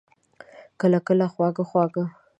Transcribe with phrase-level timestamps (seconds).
[0.79, 2.05] کله، کله خواږه، خواږه